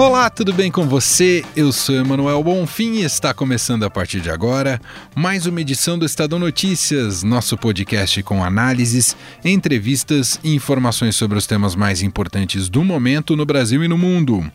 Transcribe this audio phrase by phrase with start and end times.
[0.00, 1.44] Olá, tudo bem com você?
[1.54, 4.80] Eu sou Emanuel Bonfim e está começando a partir de agora
[5.14, 11.46] mais uma edição do Estadão Notícias, nosso podcast com análises, entrevistas e informações sobre os
[11.46, 14.50] temas mais importantes do momento no Brasil e no mundo.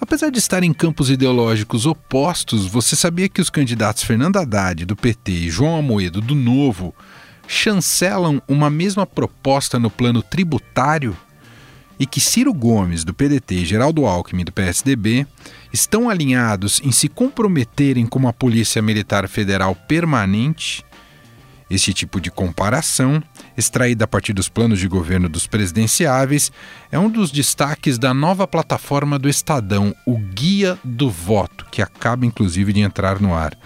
[0.00, 4.94] Apesar de estar em campos ideológicos opostos, você sabia que os candidatos Fernando Haddad, do
[4.94, 6.94] PT, e João Amoedo, do Novo,
[7.48, 11.16] chancelam uma mesma proposta no plano tributário?
[11.98, 15.26] E que Ciro Gomes, do PDT, e Geraldo Alckmin, do PSDB,
[15.72, 20.84] estão alinhados em se comprometerem com uma Polícia Militar Federal permanente.
[21.68, 23.20] Este tipo de comparação,
[23.56, 26.52] extraída a partir dos planos de governo dos presidenciáveis,
[26.92, 32.24] é um dos destaques da nova plataforma do Estadão, o Guia do Voto, que acaba
[32.24, 33.56] inclusive de entrar no ar.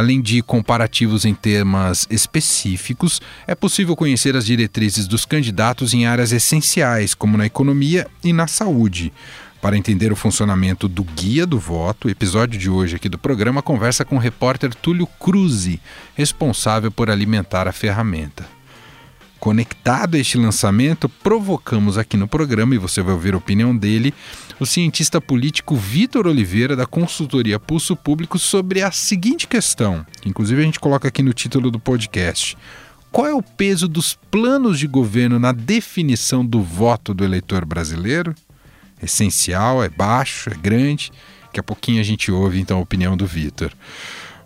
[0.00, 6.32] Além de comparativos em temas específicos, é possível conhecer as diretrizes dos candidatos em áreas
[6.32, 9.12] essenciais, como na economia e na saúde.
[9.60, 13.60] Para entender o funcionamento do Guia do Voto, o episódio de hoje aqui do programa
[13.60, 15.78] conversa com o repórter Túlio Cruzi,
[16.14, 18.59] responsável por alimentar a ferramenta.
[19.40, 24.12] Conectado a este lançamento, provocamos aqui no programa, e você vai ouvir a opinião dele,
[24.60, 30.60] o cientista político Vitor Oliveira, da consultoria Pulso Público, sobre a seguinte questão, que inclusive
[30.60, 32.54] a gente coloca aqui no título do podcast.
[33.10, 38.34] Qual é o peso dos planos de governo na definição do voto do eleitor brasileiro?
[39.02, 41.10] Essencial, é baixo, é grande?
[41.44, 43.72] Daqui a pouquinho a gente ouve então a opinião do Vitor.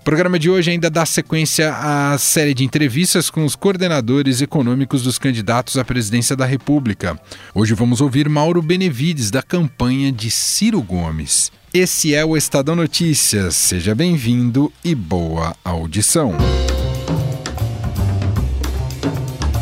[0.04, 5.02] O programa de hoje ainda dá sequência à série de entrevistas com os coordenadores econômicos
[5.02, 7.18] dos candidatos à presidência da República.
[7.54, 11.50] Hoje vamos ouvir Mauro Benevides, da campanha de Ciro Gomes.
[11.72, 13.56] Esse é o Estadão Notícias.
[13.56, 16.34] Seja bem-vindo e boa audição.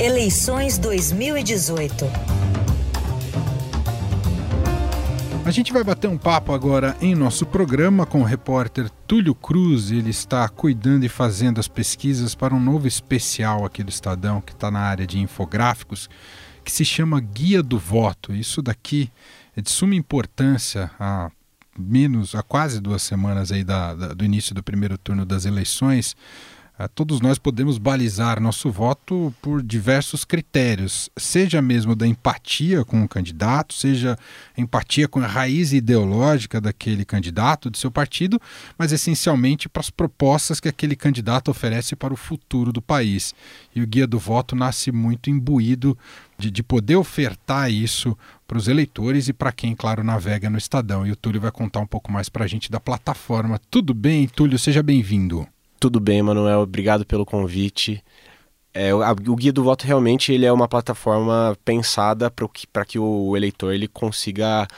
[0.00, 2.41] Eleições 2018.
[5.52, 9.90] Gente vai bater um papo agora em nosso programa com o repórter Túlio Cruz.
[9.90, 14.52] Ele está cuidando e fazendo as pesquisas para um novo especial aqui do Estadão, que
[14.52, 16.08] está na área de infográficos,
[16.64, 18.32] que se chama Guia do Voto.
[18.32, 19.12] Isso daqui
[19.54, 21.30] é de suma importância há
[21.78, 26.16] menos, há quase duas semanas aí da, da, do início do primeiro turno das eleições
[26.88, 33.08] todos nós podemos balizar nosso voto por diversos critérios, seja mesmo da empatia com o
[33.08, 34.18] candidato, seja
[34.56, 38.40] empatia com a raiz ideológica daquele candidato, de seu partido,
[38.78, 43.34] mas essencialmente para as propostas que aquele candidato oferece para o futuro do país.
[43.74, 45.96] E o Guia do Voto nasce muito imbuído
[46.38, 48.16] de, de poder ofertar isso
[48.46, 51.06] para os eleitores e para quem, claro, navega no Estadão.
[51.06, 53.60] E o Túlio vai contar um pouco mais para a gente da plataforma.
[53.70, 54.58] Tudo bem, Túlio?
[54.58, 55.46] Seja bem-vindo.
[55.82, 56.60] Tudo bem, Manuel.
[56.60, 58.00] Obrigado pelo convite.
[58.72, 63.36] É, o, Guia do Voto realmente ele é uma plataforma pensada para que, que o
[63.36, 64.68] eleitor ele consiga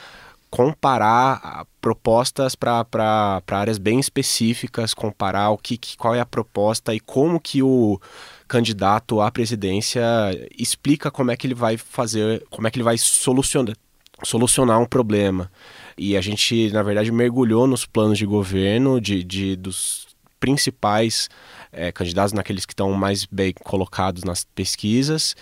[0.49, 6.99] comparar propostas para áreas bem específicas, comparar o que, que, qual é a proposta e
[6.99, 8.01] como que o
[8.47, 10.01] candidato à presidência
[10.57, 13.75] explica como é que ele vai fazer, como é que ele vai solucionar,
[14.23, 15.51] solucionar um problema.
[15.95, 20.04] E a gente, na verdade, mergulhou nos planos de governo de, de dos
[20.45, 21.27] principais
[21.73, 25.35] é, candidatos, naqueles que estão mais bem colocados nas pesquisas.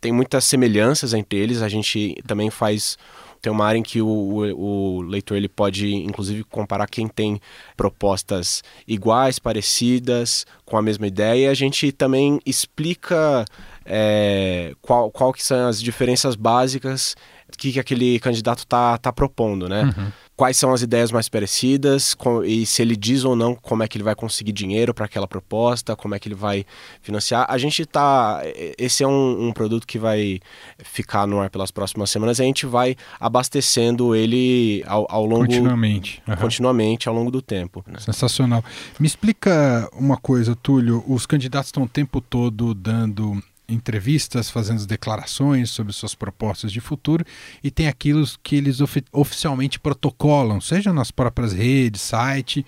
[0.00, 2.96] Tem muitas semelhanças entre eles, a gente também faz
[3.42, 7.40] tem uma área em que o, o, o, leitor ele pode inclusive comparar quem tem
[7.76, 11.48] propostas iguais, parecidas, com a mesma ideia.
[11.48, 13.44] A gente também explica
[13.84, 17.14] é, qual, qual que são as diferenças básicas
[17.56, 19.82] que, que aquele candidato está tá propondo, né?
[19.84, 23.82] Uhum quais são as ideias mais parecidas com, e se ele diz ou não como
[23.82, 26.64] é que ele vai conseguir dinheiro para aquela proposta, como é que ele vai
[27.02, 27.44] financiar.
[27.48, 28.40] A gente tá.
[28.78, 30.38] Esse é um, um, produto que vai
[30.78, 35.40] ficar no ar pelas próximas semanas e a gente vai abastecendo ele ao, ao longo.
[35.40, 36.22] Continuamente.
[36.28, 36.36] Uhum.
[36.36, 37.84] Continuamente ao longo do tempo.
[37.84, 37.98] Né?
[37.98, 38.64] Sensacional.
[39.00, 41.02] Me explica uma coisa, Túlio.
[41.08, 47.24] Os candidatos estão o tempo todo dando entrevistas, fazendo declarações sobre suas propostas de futuro
[47.62, 52.64] e tem aquilo que eles ofi oficialmente protocolam, seja nas próprias redes, site,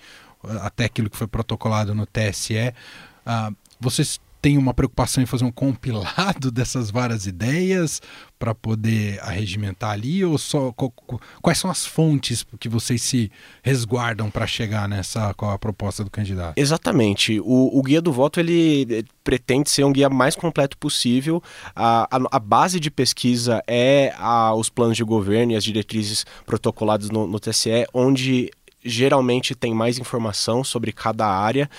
[0.61, 2.73] até aquilo que foi protocolado no TSE.
[3.25, 8.01] Uh, vocês tem uma preocupação em fazer um compilado dessas várias ideias
[8.39, 10.73] para poder arregimentar ali ou só
[11.41, 16.09] quais são as fontes que vocês se resguardam para chegar nessa qual a proposta do
[16.09, 16.57] candidato?
[16.57, 17.39] Exatamente.
[17.39, 21.41] O, o, guia do voto ele pretende ser um guia mais completo possível.
[21.75, 26.25] A, a, a base de pesquisa é a, os planos de governo e as diretrizes
[26.45, 27.39] protocoladas no, no
[27.93, 28.49] onde
[28.83, 31.69] geralmente tem mais informação sobre cada área,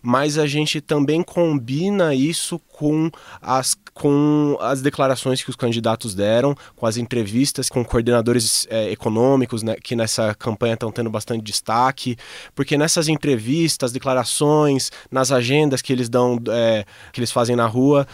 [0.00, 3.10] mas a gente também combina isso com
[3.40, 9.62] as, com as declarações que os candidatos deram, com as entrevistas com coordenadores é, econômicos,
[9.62, 12.16] né, que nessa campanha estão tendo bastante destaque,
[12.54, 18.06] porque nessas entrevistas, declarações, nas agendas que eles dão, é, que eles fazem na rua,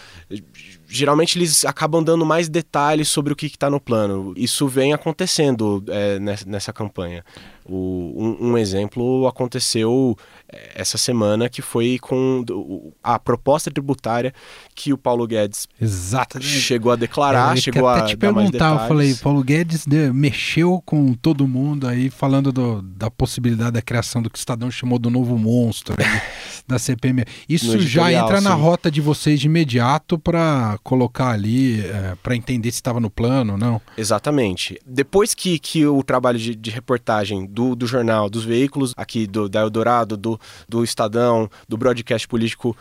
[0.89, 4.33] geralmente eles acabam dando mais detalhes sobre o que está no plano.
[4.37, 7.25] Isso vem acontecendo é, nessa, nessa, campanha.
[7.69, 10.17] O, um, um, exemplo aconteceu
[10.51, 12.45] é, essa semana que foi com
[13.03, 14.33] a proposta tributária
[14.75, 16.49] que o Paulo Guedes Exatamente.
[16.49, 20.83] chegou a declarar, é, chegou até a te perguntar, eu falei, Paulo Guedes de, mexeu
[20.85, 24.99] com todo mundo aí falando do, da possibilidade da criação do que o Estadão chamou
[24.99, 26.21] do novo monstro aí,
[26.67, 27.25] da CPM.
[27.49, 28.45] Isso já entra sim.
[28.45, 33.11] na rota de vocês de imediato para colocar ali, é, para entender se estava no
[33.11, 33.81] plano, não?
[33.97, 34.81] Exatamente.
[34.87, 39.49] Depois que, que o trabalho de, de reportagem do, do jornal, dos veículos aqui do,
[39.49, 42.77] da Eldorado, do, do Estadão, do broadcast político,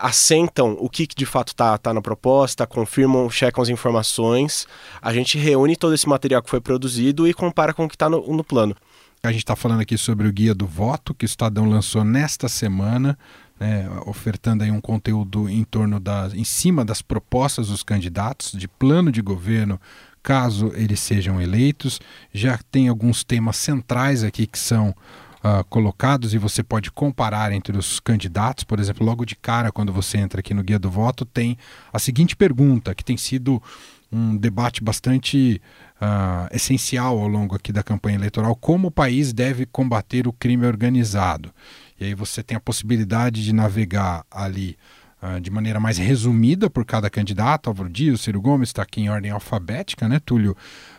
[0.00, 4.66] assentam o que de fato está tá na proposta, confirmam, checam as informações,
[5.02, 8.08] a gente reúne todo esse material que foi produzido e compara com o que está
[8.08, 8.74] no, no plano.
[9.22, 12.48] A gente está falando aqui sobre o Guia do Voto, que o Estadão lançou nesta
[12.48, 13.18] semana,
[13.60, 18.68] né, ofertando aí um conteúdo em torno da, em cima das propostas dos candidatos, de
[18.68, 19.78] plano de governo,
[20.24, 22.00] caso eles sejam eleitos.
[22.32, 27.76] Já tem alguns temas centrais aqui que são uh, colocados e você pode comparar entre
[27.76, 28.64] os candidatos.
[28.64, 31.58] Por exemplo, logo de cara, quando você entra aqui no Guia do Voto, tem
[31.92, 33.62] a seguinte pergunta, que tem sido
[34.10, 35.60] um debate bastante
[36.00, 40.66] uh, essencial ao longo aqui da campanha eleitoral: como o país deve combater o crime
[40.66, 41.52] organizado?
[42.00, 44.76] E aí você tem a possibilidade de navegar ali
[45.24, 47.68] uh, de maneira mais resumida por cada candidato.
[47.68, 50.56] Álvaro Dias, Ciro Gomes está aqui em ordem alfabética, né, Túlio?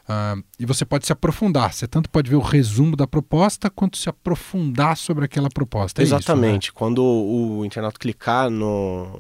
[0.07, 1.73] Uh, e você pode se aprofundar.
[1.73, 6.01] Você tanto pode ver o resumo da proposta, quanto se aprofundar sobre aquela proposta.
[6.01, 6.65] É Exatamente.
[6.65, 6.79] Isso, né?
[6.79, 9.19] Quando o internauta clicar no,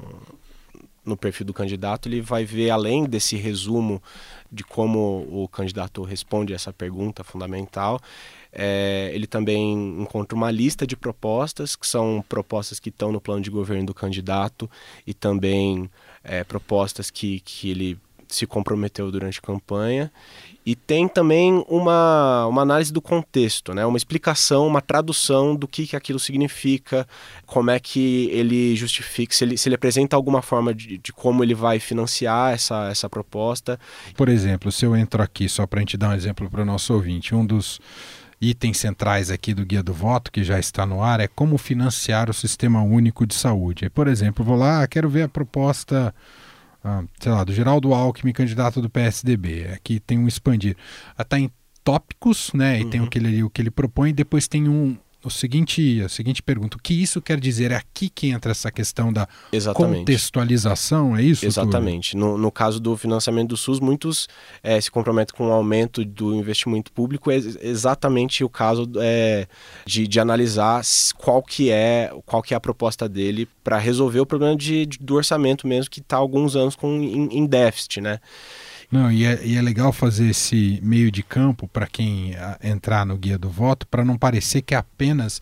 [1.05, 4.01] no perfil do candidato, ele vai ver, além desse resumo
[4.51, 7.99] de como o candidato responde essa pergunta fundamental,
[8.55, 13.41] é, ele também encontra uma lista de propostas, que são propostas que estão no plano
[13.41, 14.69] de governo do candidato
[15.05, 15.89] e também
[16.23, 20.11] é, propostas que, que ele se comprometeu durante a campanha
[20.65, 23.85] e tem também uma, uma análise do contexto, né?
[23.85, 27.07] uma explicação, uma tradução do que, que aquilo significa,
[27.45, 31.43] como é que ele justifica, se ele, se ele apresenta alguma forma de, de como
[31.43, 33.79] ele vai financiar essa, essa proposta.
[34.17, 36.65] Por exemplo, se eu entro aqui, só para a gente dar um exemplo para o
[36.65, 37.79] nosso ouvinte, um dos
[38.39, 42.29] itens centrais aqui do Guia do Voto, que já está no ar, é como financiar
[42.29, 43.89] o Sistema Único de Saúde.
[43.89, 46.13] Por exemplo, vou lá, quero ver a proposta
[46.83, 49.69] ah, sei lá, do Geraldo Alckmin, candidato do PSDB.
[49.73, 50.77] Aqui tem um expandir.
[51.17, 51.49] Está em
[51.83, 52.79] tópicos, né?
[52.79, 52.89] E uhum.
[52.91, 56.41] tem o que, ele, o que ele propõe, depois tem um, o seguinte, a seguinte
[56.41, 57.71] pergunta: o que isso quer dizer?
[57.71, 59.99] É aqui que entra essa questão da Exatamente.
[59.99, 61.45] contextualização, é isso?
[61.45, 62.15] Exatamente.
[62.15, 64.27] No, no, caso do financiamento do SUS, muitos
[64.61, 67.31] é, se comprometem com o aumento do investimento público.
[67.31, 69.47] É exatamente o caso é,
[69.85, 70.81] de, de analisar
[71.17, 74.99] qual que é qual que é a proposta dele para resolver o problema de, de,
[74.99, 78.19] do orçamento mesmo que está alguns anos com, em, em déficit, né?
[78.91, 83.05] Não, e é, e é legal fazer esse meio de campo para quem ah, entrar
[83.05, 85.41] no guia do voto, para não parecer que é apenas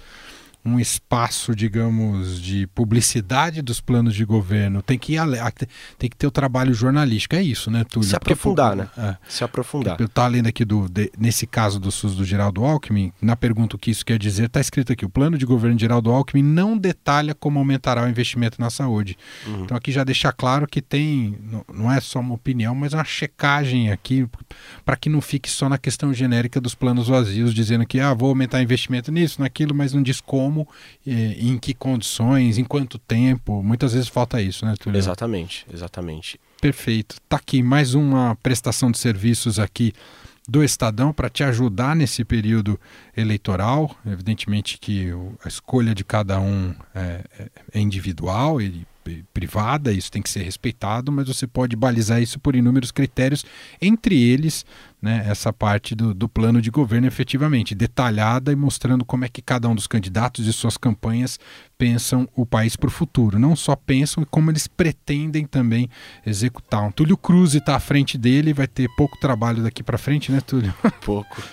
[0.65, 4.82] um espaço, digamos, de publicidade dos planos de governo.
[4.82, 5.20] Tem que ir
[5.98, 7.36] tem que ter o trabalho jornalístico.
[7.36, 8.08] É isso, né, Túlio?
[8.08, 9.10] Se aprofundar, Porque, né?
[9.10, 9.17] É.
[9.27, 9.98] Se aprofundar.
[10.00, 13.75] Eu estava lendo aqui, do, de, nesse caso do SUS do Geraldo Alckmin, na pergunta
[13.75, 16.43] o que isso quer dizer, está escrito aqui: o plano de governo de Geraldo Alckmin
[16.43, 19.17] não detalha como aumentará o investimento na saúde.
[19.46, 19.65] Uhum.
[19.65, 21.38] Então aqui já deixa claro que tem,
[21.74, 24.27] não é só uma opinião, mas uma checagem aqui
[24.86, 28.29] para que não fique só na questão genérica dos planos vazios, dizendo que ah, vou
[28.29, 30.67] aumentar investimento nisso, naquilo, mas não diz como como,
[31.05, 33.63] em que condições, em quanto tempo.
[33.63, 34.98] Muitas vezes falta isso, né, Túlio?
[34.98, 36.39] Exatamente, exatamente.
[36.62, 37.15] Perfeito.
[37.27, 39.93] Tá aqui mais uma prestação de serviços aqui
[40.48, 42.79] do Estadão para te ajudar nesse período
[43.17, 43.95] eleitoral.
[44.05, 45.10] Evidentemente que
[45.43, 48.86] a escolha de cada um é, é, é individual e
[49.33, 53.45] privada, isso tem que ser respeitado, mas você pode balizar isso por inúmeros critérios,
[53.81, 54.65] entre eles
[55.03, 59.41] né, essa parte do, do plano de governo efetivamente, detalhada e mostrando como é que
[59.41, 61.38] cada um dos candidatos e suas campanhas
[61.77, 63.38] pensam o país para o futuro.
[63.38, 65.89] Não só pensam, como eles pretendem também
[66.25, 66.81] executar.
[66.83, 70.39] Um Túlio Cruz está à frente dele, vai ter pouco trabalho daqui para frente, né,
[70.39, 70.74] Túlio?
[71.03, 71.43] Pouco.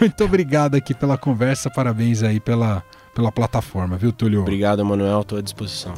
[0.00, 4.42] Muito obrigado aqui pela conversa, parabéns aí pela, pela plataforma, viu, Túlio?
[4.42, 5.94] Obrigado, Manuel, estou à disposição.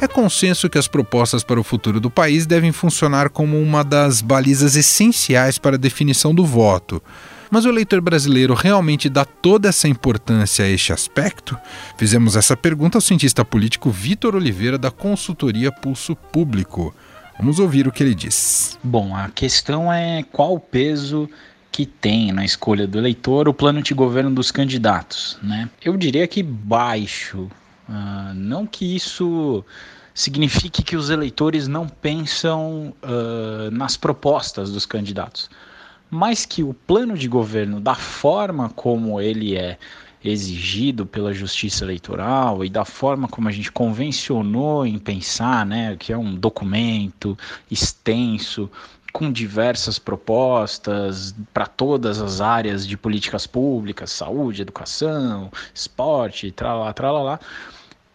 [0.00, 4.22] É consenso que as propostas para o futuro do país devem funcionar como uma das
[4.22, 7.02] balizas essenciais para a definição do voto.
[7.50, 11.58] Mas o eleitor brasileiro realmente dá toda essa importância a este aspecto?
[11.98, 16.94] Fizemos essa pergunta ao cientista político Vitor Oliveira, da consultoria Pulso Público.
[17.38, 18.78] Vamos ouvir o que ele diz.
[18.82, 21.28] Bom, a questão é qual o peso
[21.70, 25.68] que tem na escolha do eleitor o plano de governo dos candidatos, né?
[25.84, 27.50] Eu diria que baixo,
[27.90, 29.64] Uh, não que isso
[30.14, 35.50] signifique que os eleitores não pensam uh, nas propostas dos candidatos,
[36.08, 39.76] mas que o plano de governo, da forma como ele é
[40.22, 46.12] exigido pela justiça eleitoral e da forma como a gente convencionou em pensar, né, que
[46.12, 47.36] é um documento
[47.68, 48.70] extenso
[49.12, 57.40] com diversas propostas para todas as áreas de políticas públicas, saúde, educação, esporte, tralá, tralá,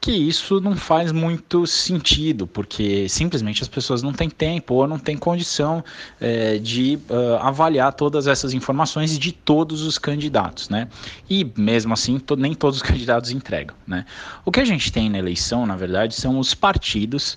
[0.05, 4.99] que isso não faz muito sentido, porque simplesmente as pessoas não têm tempo ou não
[4.99, 5.83] têm condição
[6.21, 10.87] é, de uh, avaliar todas essas informações de todos os candidatos, né?
[11.27, 14.05] E mesmo assim, to nem todos os candidatos entregam, né?
[14.45, 17.35] O que a gente tem na eleição, na verdade, são os partidos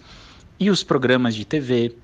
[0.60, 1.96] e os programas de TV,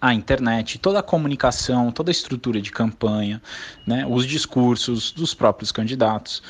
[0.00, 3.42] a internet, toda a comunicação, toda a estrutura de campanha,
[3.86, 6.42] né, os discursos dos próprios candidatos.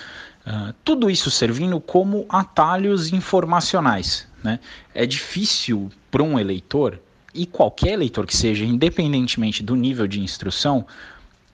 [0.46, 4.26] Uh, tudo isso servindo como atalhos informacionais.
[4.42, 4.58] Né?
[4.92, 6.98] É difícil para um eleitor,
[7.34, 10.84] e qualquer eleitor que seja, independentemente do nível de instrução,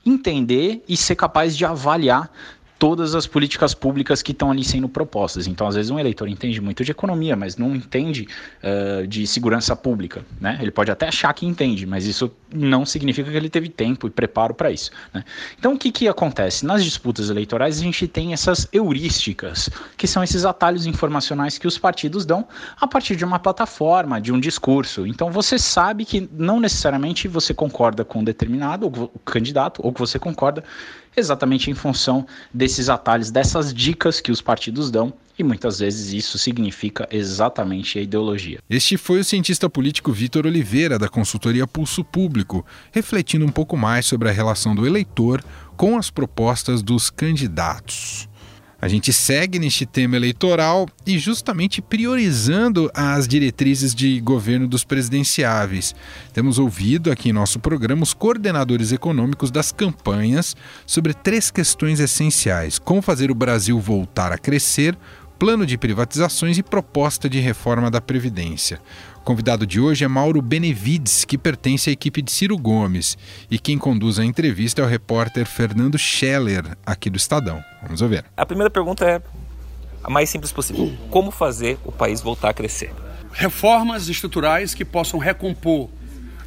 [0.04, 2.30] entender e ser capaz de avaliar
[2.78, 5.46] todas as políticas públicas que estão ali sendo propostas.
[5.46, 8.28] Então, às vezes, um eleitor entende muito de economia, mas não entende
[8.62, 10.24] uh, de segurança pública.
[10.40, 10.58] Né?
[10.60, 14.10] Ele pode até achar que entende, mas isso não significa que ele teve tempo e
[14.10, 14.90] preparo para isso.
[15.12, 15.24] Né?
[15.58, 16.64] Então, o que, que acontece?
[16.64, 21.76] Nas disputas eleitorais, a gente tem essas heurísticas, que são esses atalhos informacionais que os
[21.76, 22.46] partidos dão
[22.80, 25.04] a partir de uma plataforma, de um discurso.
[25.04, 30.18] Então, você sabe que não necessariamente você concorda com um determinado candidato ou que você
[30.18, 30.62] concorda
[31.16, 32.26] exatamente em função
[32.68, 38.02] desses atalhos, dessas dicas que os partidos dão e muitas vezes isso significa exatamente a
[38.02, 38.58] ideologia.
[38.68, 44.04] Este foi o cientista político Vitor Oliveira, da consultoria Pulso Público, refletindo um pouco mais
[44.04, 45.42] sobre a relação do eleitor
[45.78, 48.28] com as propostas dos candidatos.
[48.80, 55.96] A gente segue neste tema eleitoral e justamente priorizando as diretrizes de governo dos presidenciáveis.
[56.32, 60.54] Temos ouvido aqui em nosso programa os coordenadores econômicos das campanhas
[60.86, 64.96] sobre três questões essenciais: como fazer o Brasil voltar a crescer,
[65.40, 68.80] plano de privatizações e proposta de reforma da Previdência
[69.28, 73.18] convidado de hoje é Mauro Benevides, que pertence à equipe de Ciro Gomes.
[73.50, 77.62] E quem conduz a entrevista é o repórter Fernando Scheller, aqui do Estadão.
[77.82, 78.24] Vamos ouvir.
[78.34, 79.20] A primeira pergunta é
[80.02, 82.90] a mais simples possível: como fazer o país voltar a crescer?
[83.30, 85.90] Reformas estruturais que possam recompor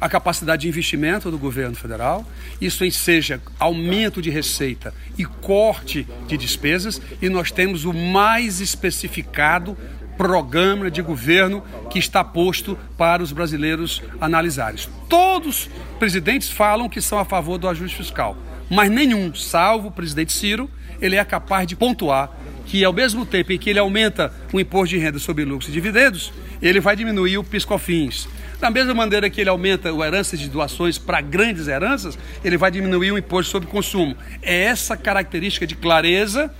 [0.00, 2.26] a capacidade de investimento do governo federal,
[2.60, 9.78] isso seja aumento de receita e corte de despesas, e nós temos o mais especificado
[10.16, 14.80] programa de governo que está posto para os brasileiros analisarem.
[15.08, 18.36] Todos os presidentes falam que são a favor do ajuste fiscal,
[18.70, 22.30] mas nenhum, salvo o presidente Ciro, ele é capaz de pontuar
[22.64, 25.72] que ao mesmo tempo em que ele aumenta o imposto de renda sobre lucros e
[25.72, 28.28] dividendos, ele vai diminuir o piscofins.
[28.60, 32.70] Da mesma maneira que ele aumenta o herança de doações para grandes heranças, ele vai
[32.70, 34.16] diminuir o imposto sobre consumo.
[34.40, 36.50] É essa característica de clareza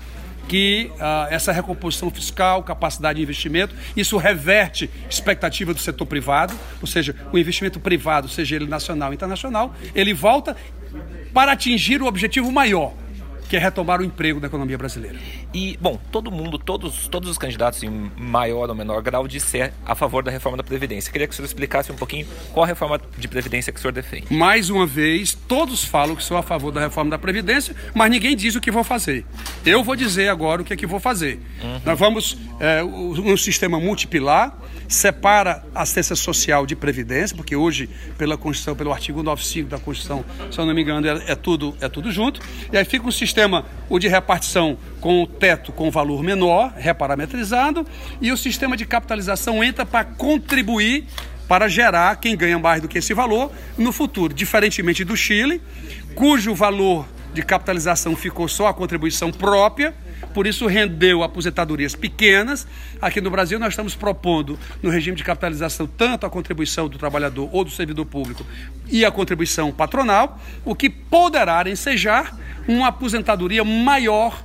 [0.52, 6.86] que uh, essa recomposição fiscal, capacidade de investimento, isso reverte expectativa do setor privado, ou
[6.86, 10.54] seja, o investimento privado, seja ele nacional ou internacional, ele volta
[11.32, 12.92] para atingir o objetivo maior,
[13.52, 15.18] que é retomar o emprego da economia brasileira.
[15.52, 19.94] E, bom, todo mundo, todos, todos os candidatos, em maior ou menor grau, disser a
[19.94, 21.12] favor da reforma da Previdência.
[21.12, 23.92] Queria que o senhor explicasse um pouquinho qual a reforma de Previdência que o senhor
[23.92, 24.32] defende.
[24.32, 28.34] Mais uma vez, todos falam que são a favor da reforma da Previdência, mas ninguém
[28.34, 29.26] diz o que vão fazer.
[29.66, 31.38] Eu vou dizer agora o que é que vou fazer.
[31.62, 31.80] Uhum.
[31.84, 34.56] Nós vamos, é, um sistema multipilar,
[34.92, 40.24] separa a assistência social de previdência, porque hoje, pela Constituição, pelo artigo 95 da Constituição,
[40.50, 42.40] se eu não me engano, é, é, tudo, é tudo junto,
[42.72, 46.72] e aí fica um sistema sistema, o de repartição com o teto com valor menor,
[46.76, 47.84] reparametrizado,
[48.20, 51.06] e o sistema de capitalização entra para contribuir
[51.48, 55.60] para gerar quem ganha mais do que esse valor no futuro, diferentemente do Chile,
[56.14, 59.92] cujo valor de capitalização ficou só a contribuição própria,
[60.32, 62.66] por isso rendeu aposentadorias pequenas.
[63.00, 67.50] Aqui no Brasil, nós estamos propondo, no regime de capitalização, tanto a contribuição do trabalhador
[67.52, 68.46] ou do servidor público
[68.88, 74.42] e a contribuição patronal, o que poderá ensejar uma aposentadoria maior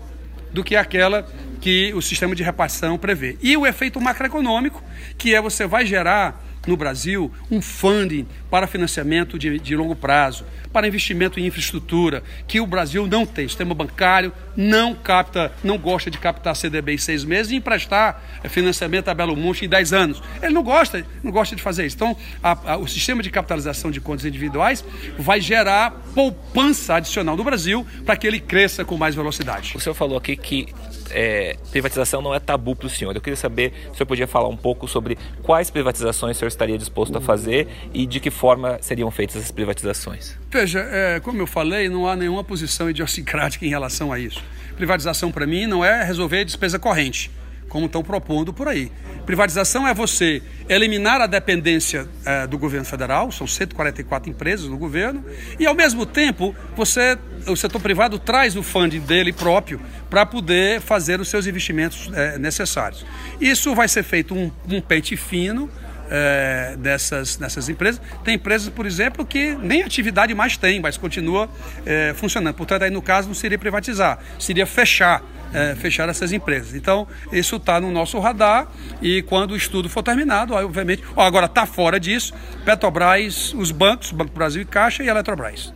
[0.51, 1.27] do que aquela
[1.59, 3.37] que o sistema de repartição prevê.
[3.41, 4.83] E o efeito macroeconômico,
[5.17, 10.45] que é você vai gerar no Brasil um funding para financiamento de, de longo prazo,
[10.71, 13.45] para investimento em infraestrutura, que o Brasil não tem.
[13.45, 18.21] O sistema bancário não capta, não gosta de captar CDB em seis meses e emprestar
[18.49, 20.21] financiamento a Belo Monte em dez anos.
[20.41, 21.95] Ele não gosta, não gosta de fazer isso.
[21.95, 24.83] Então, a, a, o sistema de capitalização de contas individuais
[25.17, 29.73] vai gerar poupança adicional no Brasil para que ele cresça com mais velocidade.
[29.75, 30.67] O senhor falou aqui que
[31.11, 33.15] é, privatização não é tabu para o senhor.
[33.15, 36.49] Eu queria saber se o senhor podia falar um pouco sobre quais privatizações o senhor
[36.49, 40.37] estaria disposto a fazer e de que forma seriam feitas essas privatizações.
[40.51, 44.43] Veja, é, como eu falei, não há nenhuma posição idiosincrática em relação a isso.
[44.75, 47.31] Privatização, para mim, não é resolver despesa corrente
[47.77, 48.91] como estão propondo por aí.
[49.23, 55.23] Privatização é você eliminar a dependência é, do governo federal, são 144 empresas no governo,
[55.59, 57.15] e ao mesmo tempo você,
[57.45, 59.79] o setor privado traz o funding dele próprio
[60.09, 63.05] para poder fazer os seus investimentos é, necessários.
[63.39, 65.69] Isso vai ser feito um, um pente fino,
[66.09, 68.01] é, dessas, dessas empresas.
[68.23, 71.47] Tem empresas, por exemplo, que nem atividade mais tem, mas continua
[71.85, 72.55] é, funcionando.
[72.55, 75.21] Portanto, aí no caso não seria privatizar, seria fechar
[75.53, 76.73] é, fechar essas empresas.
[76.73, 78.67] Então, isso está no nosso radar
[79.01, 82.33] e quando o estudo for terminado, obviamente, agora está fora disso,
[82.65, 85.73] Petrobras, os bancos, Banco Brasil e Caixa e Eletrobras.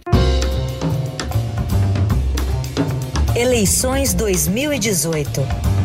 [3.36, 5.81] Eleições 2018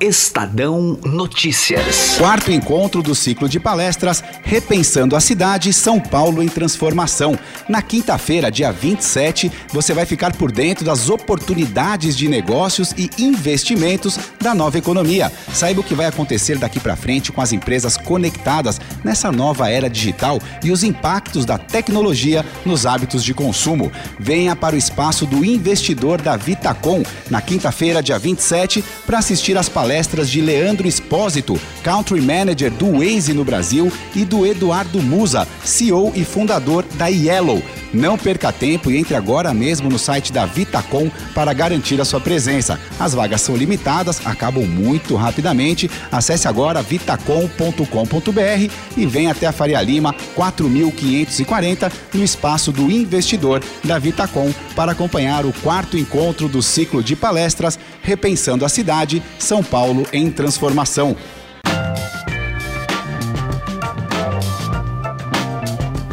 [0.00, 2.16] Estadão Notícias.
[2.16, 7.38] Quarto encontro do ciclo de palestras Repensando a Cidade São Paulo em Transformação.
[7.68, 14.18] Na quinta-feira, dia 27, você vai ficar por dentro das oportunidades de negócios e investimentos
[14.40, 15.30] da nova economia.
[15.52, 19.90] Saiba o que vai acontecer daqui para frente com as empresas conectadas nessa nova era
[19.90, 23.92] digital e os impactos da tecnologia nos hábitos de consumo.
[24.18, 29.68] Venha para o espaço do investidor da Vitacom na quinta-feira, dia 27, para assistir às
[29.68, 35.48] palestras palestras de Leandro Espósito, Country Manager do Waze no Brasil, e do Eduardo Musa,
[35.64, 37.60] CEO e fundador da Yellow.
[37.92, 42.20] Não perca tempo e entre agora mesmo no site da Vitacom para garantir a sua
[42.20, 42.78] presença.
[43.00, 45.90] As vagas são limitadas, acabam muito rapidamente.
[46.12, 53.98] Acesse agora vitacom.com.br e venha até a Faria Lima 4540 no espaço do investidor da
[53.98, 59.79] Vitacom para acompanhar o quarto encontro do ciclo de palestras Repensando a Cidade, São Paulo
[60.12, 61.16] em Transformação.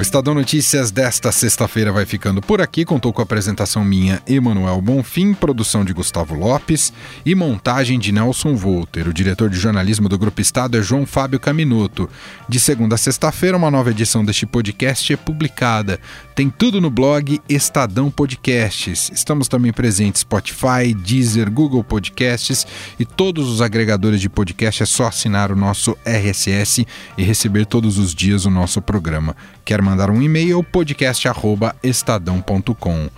[0.07, 2.85] Estadão Notícias desta sexta-feira vai ficando por aqui.
[2.85, 6.93] Contou com a apresentação minha, Emanuel Bonfim, produção de Gustavo Lopes
[7.25, 9.05] e montagem de Nelson Volter.
[9.05, 12.09] O diretor de jornalismo do Grupo Estado é João Fábio Caminoto.
[12.47, 15.99] De segunda a sexta-feira, uma nova edição deste podcast é publicada.
[16.33, 19.11] Tem tudo no blog Estadão Podcasts.
[19.13, 22.65] Estamos também presentes Spotify, Deezer, Google Podcasts
[22.97, 24.83] e todos os agregadores de podcast.
[24.83, 29.35] É só assinar o nosso RSS e receber todos os dias o nosso programa.
[29.67, 33.09] Quer mandar um e-mail, podcast@estadão.com.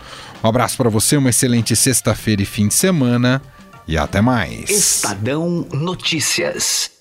[0.44, 3.40] Um abraço para você, uma excelente sexta-feira e fim de semana
[3.88, 4.68] e até mais.
[4.68, 6.99] Estadão Notícias.